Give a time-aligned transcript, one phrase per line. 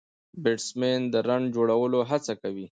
[0.43, 2.65] بيټسمېن د رن جوړولو هڅه کوي.